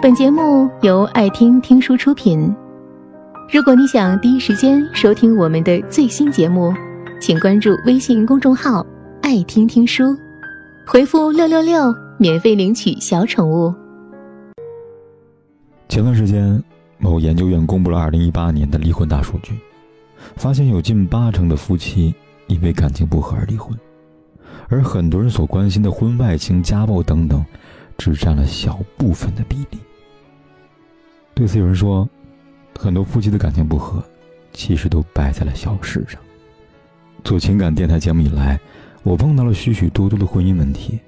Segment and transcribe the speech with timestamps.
[0.00, 2.54] 本节目由爱听听书出品。
[3.52, 6.72] 如果你想第一时间收听我们的最新节目，
[7.20, 8.86] 请关注微信公众号
[9.22, 10.16] “爱听听书”，
[10.86, 13.74] 回复“六六六”免费领取小宠物。
[15.88, 16.62] 前段时间，
[16.98, 19.58] 某研究院公布了2018年的离婚大数据，
[20.36, 22.14] 发现有近八成的夫妻
[22.46, 23.76] 因为感情不和而离婚，
[24.68, 27.44] 而很多人所关心的婚外情、家暴等等，
[27.96, 29.78] 只占了小部分的比例。
[31.38, 32.08] 对此，有人说，
[32.76, 34.02] 很多夫妻的感情不和，
[34.52, 36.20] 其实都败在了小事上。
[37.22, 38.58] 做情感电台节目以来，
[39.04, 40.98] 我碰到了许许多多的婚姻问题，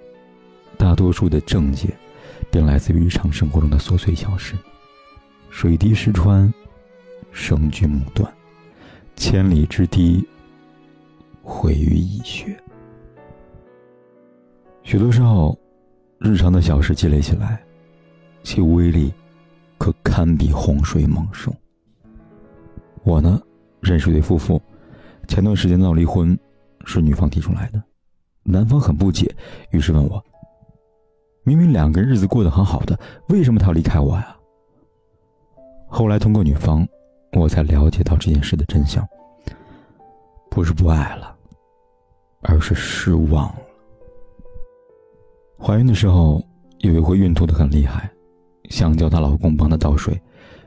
[0.78, 1.88] 大多数的症结，
[2.48, 4.54] 便来自于日常生活中的琐碎小事。
[5.50, 6.54] 水滴石穿，
[7.32, 8.32] 生锯木断，
[9.16, 10.24] 千里之堤，
[11.42, 12.56] 毁于蚁穴。
[14.84, 15.58] 许多时候，
[16.18, 17.60] 日常的小事积累起来，
[18.44, 19.12] 其威力。
[19.80, 21.50] 可堪比洪水猛兽。
[23.02, 23.40] 我呢，
[23.80, 24.60] 认识一对夫妇，
[25.26, 26.38] 前段时间闹离婚，
[26.84, 27.82] 是女方提出来的，
[28.42, 29.34] 男方很不解，
[29.70, 30.22] 于是问我：
[31.44, 34.36] 明明两个人日子过得很好的，为什么他要离开我呀？
[35.88, 36.86] 后来通过女方，
[37.32, 39.02] 我才了解到这件事的真相，
[40.50, 41.34] 不是不爱了，
[42.42, 43.62] 而是失望了。
[45.58, 46.38] 怀孕的时候，
[46.80, 48.12] 以为会孕吐的很厉害。
[48.70, 50.18] 想叫她老公帮她倒水，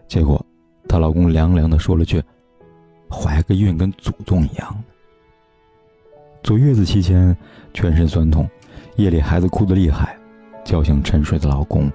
[0.08, 0.40] 结果
[0.88, 2.24] 她老公凉凉的说了句
[3.10, 4.84] ：“怀个孕跟祖宗一样。”
[6.44, 7.36] 坐月子期间
[7.74, 8.48] 全身酸痛，
[8.98, 10.16] 夜里孩子哭得厉害，
[10.64, 11.90] 叫醒沉睡的老公，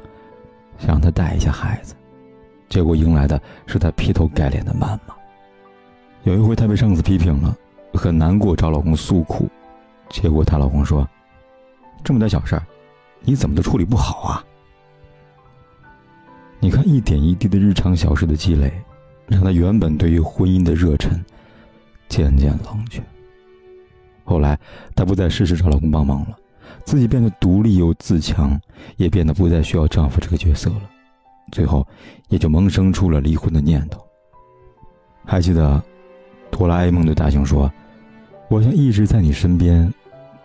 [0.78, 1.94] 想让他带一下孩子，
[2.68, 5.14] 结果迎来的是他劈头盖脸的谩骂。
[6.24, 7.56] 有一回她被上司批评了，
[7.94, 9.48] 很难过找老公诉苦，
[10.08, 11.06] 结果她老公说
[12.02, 12.62] ：“这么点小事儿，
[13.20, 14.44] 你怎么都处理不好啊？”
[16.60, 18.72] 你看，一点一滴的日常小事的积累，
[19.28, 21.24] 让他原本对于婚姻的热忱
[22.08, 23.02] 渐渐冷却。
[24.24, 24.58] 后来，
[24.94, 26.36] 她不再事事找老公帮忙了，
[26.84, 28.60] 自己变得独立又自强，
[28.96, 30.82] 也变得不再需要丈夫这个角色了。
[31.52, 31.86] 最后，
[32.28, 34.04] 也就萌生出了离婚的念头。
[35.24, 35.82] 还记得，
[36.50, 37.72] 哆啦 A 梦对大雄说
[38.50, 39.90] ：“我想一直在你身边，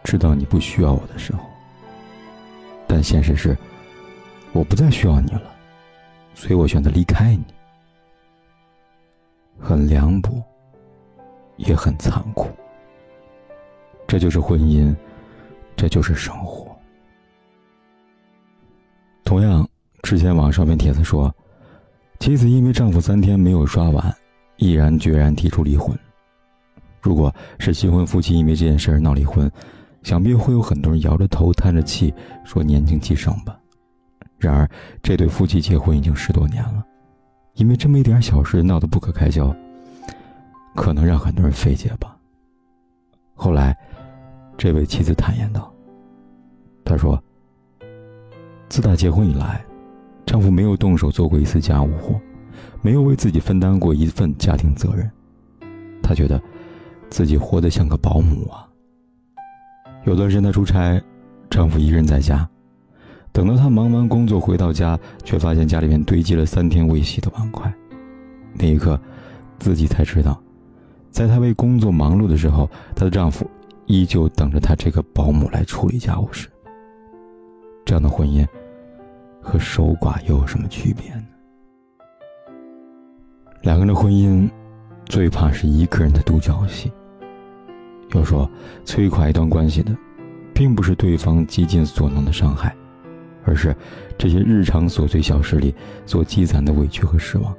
[0.04, 1.44] 直到你不需要我的时候。”
[2.88, 3.58] 但现实是，
[4.52, 5.42] 我不再需要你了。
[6.36, 7.44] 所以我选择离开你，
[9.60, 10.44] 很凉薄，
[11.58, 12.50] 也很残酷。
[14.08, 14.96] 这就是婚姻，
[15.76, 16.76] 这就是生活。
[19.24, 19.68] 同样，
[20.02, 21.34] 之前网上面帖子说，
[22.20, 24.14] 妻子因为丈夫三天没有刷碗，
[24.58, 25.98] 毅然决然提出离婚。
[27.02, 29.50] 如果是新婚夫妻因为这件事闹离婚，
[30.04, 32.14] 想必会有很多人摇着头叹着气，
[32.44, 33.58] 说年轻气盛吧。
[34.46, 34.70] 然而，
[35.02, 36.86] 这对夫妻结婚已经十多年了，
[37.56, 39.56] 因为这么一点小事闹得不可开交，
[40.76, 42.18] 可能让很多人费解吧。
[43.36, 43.78] 后来，
[44.58, 45.74] 这位妻子坦言道
[46.86, 47.22] ：“他说，
[48.70, 49.64] 自打结婚以来，
[50.26, 52.20] 丈夫没有动手做过一次家务活，
[52.82, 55.10] 没有为自己分担过一份家庭责任，
[56.02, 56.42] 她觉得
[57.10, 58.68] 自己活得像个保姆啊。
[60.06, 61.02] 有段时间她出差，
[61.50, 62.48] 丈夫一个人在家。”
[63.34, 67.74] 等到她忙完工作回到家，却发现家里面堆积了三天未洗的碗筷。
[68.54, 68.98] 那一刻，
[69.58, 70.40] 自己才知道，
[71.10, 73.50] 在她为工作忙碌的时候，她的丈夫
[73.88, 76.48] 依旧等着她这个保姆来处理家务事。
[77.84, 78.48] 这样的婚姻，
[79.42, 81.24] 和守寡又有什么区别呢？
[83.64, 84.48] 两个人的婚姻，
[85.06, 86.92] 最怕是一个人的独角戏。
[88.14, 88.48] 要说
[88.86, 89.92] 摧垮一段关系的，
[90.54, 92.76] 并不是对方极尽所能的伤害。
[93.46, 93.76] 而是
[94.18, 95.74] 这些日常琐碎小事里
[96.06, 97.56] 所积攒的委屈和失望。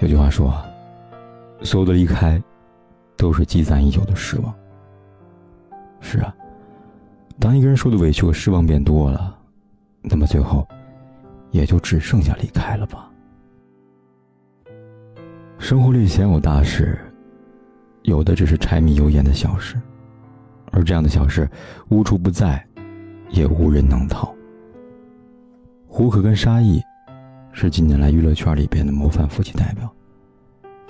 [0.00, 0.54] 有句话说
[1.62, 2.42] ：“所有的离开，
[3.16, 4.54] 都是积攒已久的失望。”
[6.00, 6.34] 是啊，
[7.38, 9.38] 当一个人受的委屈和失望变多了，
[10.02, 10.66] 那么最后，
[11.50, 13.10] 也就只剩下离开了吧。
[15.58, 16.98] 生活里鲜有大事，
[18.02, 19.80] 有的只是柴米油盐的小事，
[20.72, 21.48] 而这样的小事
[21.88, 22.62] 无处不在。
[23.34, 24.32] 也无人能逃。
[25.88, 26.80] 胡可跟沙溢
[27.52, 29.92] 是近年来娱乐圈里边的模范夫妻代表，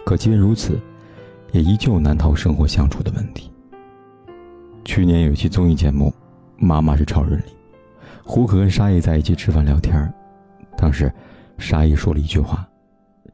[0.04, 0.78] 可即便如此，
[1.52, 3.50] 也依旧难逃生活相处的问题。
[4.84, 6.08] 去年有一期综艺节目
[6.56, 7.52] 《妈妈是超人》里，
[8.22, 10.12] 胡可跟沙溢在一起吃饭聊天
[10.76, 11.10] 当时
[11.56, 12.68] 沙溢说了一句话，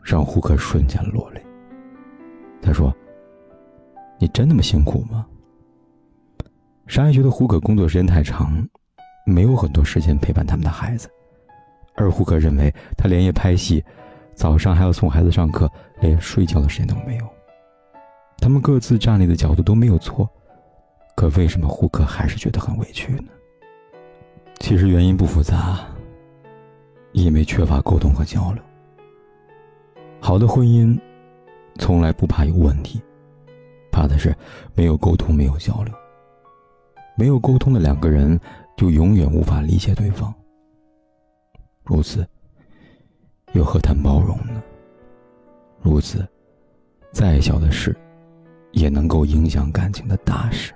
[0.02, 1.44] 让胡可瞬间落泪。
[2.62, 2.94] 他说
[4.18, 5.26] ：“你真那么辛苦吗？”
[6.86, 8.64] 沙溢觉得胡可工作时间太长。
[9.24, 11.08] 没有很多时间陪伴他们的孩子，
[11.94, 13.84] 而胡可认为他连夜拍戏，
[14.34, 15.70] 早上还要送孩子上课，
[16.00, 17.26] 连睡觉的时间都没有。
[18.38, 20.28] 他们各自站立的角度都没有错，
[21.14, 23.28] 可为什么胡可还是觉得很委屈呢？
[24.58, 25.80] 其实原因不复杂，
[27.12, 28.62] 因为缺乏沟通和交流。
[30.20, 30.98] 好的婚姻，
[31.78, 33.00] 从来不怕有问题，
[33.90, 34.34] 怕的是
[34.74, 35.94] 没有沟通、没有交流。
[37.16, 38.38] 没有沟通的两个人，
[38.80, 40.34] 就永远无法理解对方。
[41.84, 42.26] 如此，
[43.52, 44.62] 又何谈包容呢？
[45.82, 46.26] 如此，
[47.12, 47.94] 再小的事，
[48.72, 50.72] 也能够影响感情的大事。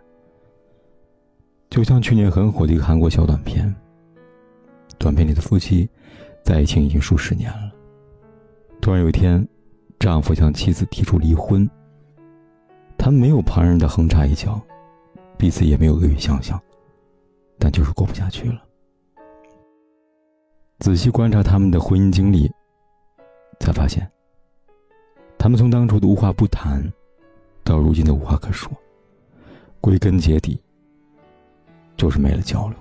[1.71, 3.75] 就像去年很火的一个韩国小短片，
[4.99, 5.89] 短片里的夫妻
[6.43, 7.73] 在一起已经数十年了。
[8.83, 9.49] 突然有一天，
[9.99, 11.67] 丈夫向妻子提出离婚。
[12.99, 14.61] 他们没有旁人的横插一脚，
[15.39, 16.61] 彼此也没有恶语相向，
[17.59, 18.63] 但就是过不下去了。
[20.81, 22.51] 仔细观察他们的婚姻经历，
[23.61, 24.11] 才发现，
[25.39, 26.83] 他们从当初的无话不谈，
[27.63, 28.71] 到如今的无话可说，
[29.81, 30.61] 归根结底，
[31.97, 32.77] 就是没了交流。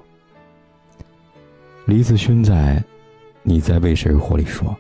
[1.85, 2.77] 李子勋在
[3.43, 4.75] 《你在为谁而活》里说，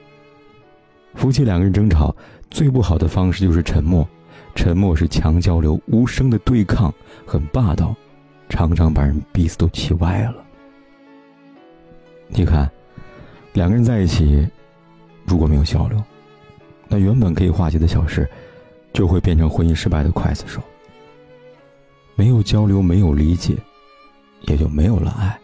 [1.13, 2.13] 夫妻两个人争吵
[2.49, 4.07] 最不好的方式就是沉默，
[4.55, 6.93] 沉默是强交流，无声的对抗
[7.25, 7.95] 很霸道，
[8.53, 10.35] 常常把人鼻子都气歪了。
[12.27, 12.69] 你看。
[13.53, 14.49] 两个人在一起，
[15.27, 16.03] 如果没有交流，
[16.87, 18.27] 那原本可以化解的小事，
[18.91, 20.59] 就会变成婚姻失败的刽子手。
[22.15, 23.55] 没有交流，没有理解，
[24.47, 25.39] 也就没有了爱。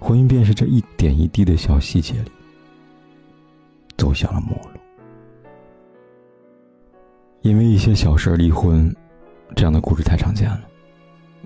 [0.00, 2.30] 婚姻便是这一点一滴的小细节里，
[3.98, 4.80] 走向了没路。
[7.42, 8.90] 因为一些小事离婚，
[9.54, 10.62] 这样的故事太常见了。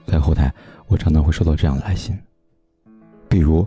[0.06, 0.52] 在后台，
[0.86, 2.18] 我常常会收到这样的来信，
[3.28, 3.66] 比如。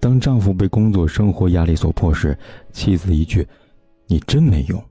[0.00, 2.36] 当丈夫被工作、生活压力所迫时，
[2.72, 3.46] 妻子一句
[4.06, 4.82] “你真没用”，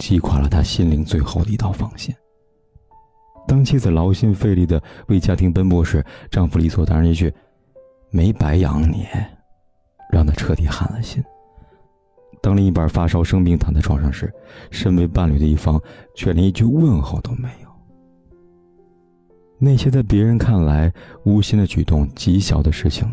[0.00, 2.16] 击垮了他心灵最后的一道防线。
[3.46, 7.32] 当妻子劳心费力的为家庭奔波时，丈夫理所当然一句
[8.10, 9.06] “没白养你”，
[10.10, 11.22] 让他彻底寒了心。
[12.40, 14.32] 当另一半发烧生病躺在床上时，
[14.70, 15.80] 身为伴侣的一方
[16.14, 17.50] 却连一句问候都没。
[19.64, 20.92] 那些在别人看来
[21.22, 23.08] 无心的举动、极小的事情。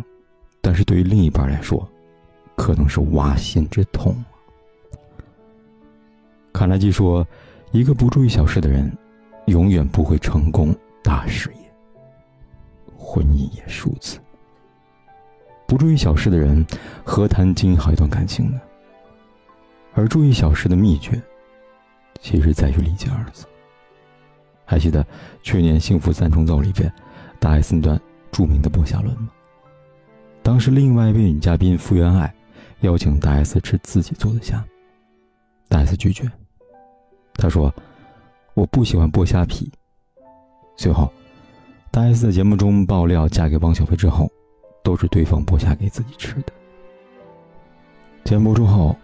[0.61, 1.87] 但是对于另一半来说，
[2.55, 4.15] 可能是挖心之痛。
[6.51, 7.25] 卡耐基说
[7.71, 8.91] ：“一个不注意小事的人，
[9.45, 11.71] 永远不会成功大事业。
[12.97, 14.17] 婚姻也如此。
[15.67, 16.65] 不注意小事的人，
[17.03, 18.59] 何谈经营好一段感情呢？
[19.93, 21.21] 而注意小事的秘诀，
[22.19, 23.45] 其实在于理解二字。
[24.69, 25.03] 还记得
[25.41, 26.93] 去年《幸福三重奏》里边，
[27.39, 27.99] 大 S 那段
[28.31, 29.29] 著名的剥虾论吗？”
[30.43, 32.31] 当时，另外一位女嘉宾傅园爱
[32.81, 34.63] 邀请大 S 吃自己做的虾，
[35.67, 36.31] 大 S 拒绝。
[37.33, 37.73] 她说
[38.53, 39.71] ：“我不喜欢剥虾皮。”
[40.77, 41.11] 随后，
[41.89, 44.29] 大 S 在节目中爆料嫁给汪小菲之后，
[44.83, 46.53] 都是对方剥虾给自己吃的。
[48.23, 48.95] 节目播出后，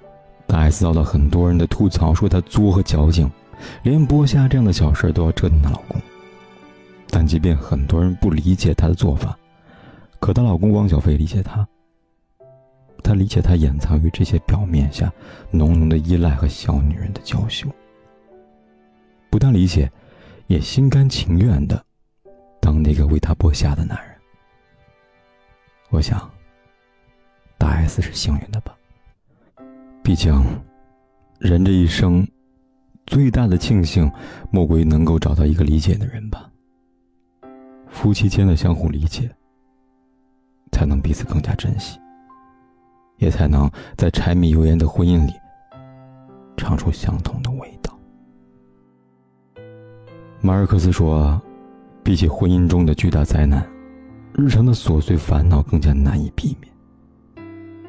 [0.46, 3.28] 大 S 遭到很多人的吐槽，说她作和矫情，
[3.84, 6.02] 连剥虾这样的小事都要折腾她老公。
[7.10, 9.38] 但即便很多人不理解她的做法，
[10.20, 11.68] 可她老公汪小菲理解她，
[13.04, 15.12] 他理解她掩藏于这些表面下
[15.52, 17.70] 浓浓的依赖和小女人的娇羞。
[19.30, 19.92] 不但理解，
[20.48, 21.84] 也心甘情愿的
[22.60, 24.16] 当那个为她剥虾的男人。
[25.90, 26.30] 我想，
[27.58, 28.76] 大 S 是幸运的吧。
[30.04, 30.34] 毕竟，
[31.40, 32.28] 人这一生
[33.06, 34.12] 最大的庆幸，
[34.52, 36.50] 莫过于能够找到一个理解的人吧。
[37.88, 39.30] 夫妻间的相互理解。
[40.72, 41.98] 才能彼此更加珍惜，
[43.16, 45.32] 也才能在柴米油盐的婚姻里
[46.58, 47.98] 尝出相同的味道。
[50.42, 51.42] 马尔克斯说
[52.04, 53.66] ：“比起婚姻中的巨大灾难，
[54.34, 56.70] 日常的琐碎烦恼更加难以避免，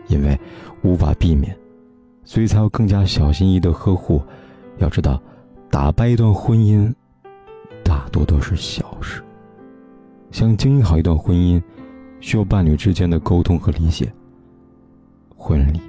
[0.07, 0.39] 因为
[0.83, 1.59] 无法避免，
[2.23, 4.23] 所以才要更加小心翼翼的呵护。
[4.79, 5.21] 要知道，
[5.71, 6.93] 打败一段婚姻，
[7.85, 9.23] 大多都是小事。
[10.31, 11.63] 想经营好一段婚姻。”
[12.19, 14.11] 需要伴侣之间的沟通和理解。
[15.37, 15.81] 婚礼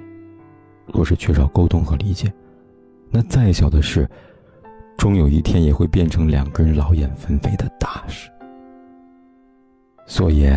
[0.86, 2.30] 若是缺少沟通和理解，
[3.10, 4.08] 那再小的事，
[4.96, 8.30] 终有一天也会变成两个人劳燕分飞的大事。
[10.06, 10.48] 所以，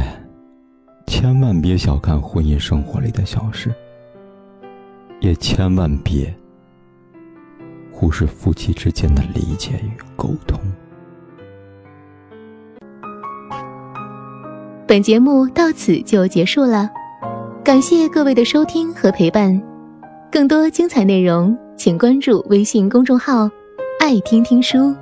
[1.08, 3.74] 千万别小看婚姻生活里的小事，
[5.22, 6.32] 也千万别
[8.02, 10.60] 忽视夫妻之间的理解与沟通。
[14.88, 16.90] 本节目到此就结束了，
[17.64, 19.62] 感谢各位的收听和陪伴，
[20.32, 23.48] 更多精彩内容，请关注微信公众号
[24.02, 24.96] “爱听听书”，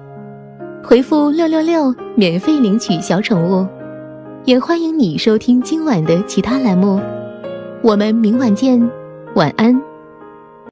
[0.84, 3.66] 回复“六六六”免费领取小宠物。
[4.44, 7.00] 也欢迎你收听今晚的其他栏目，
[7.82, 8.78] 我们明晚见，
[9.36, 9.89] 晚安。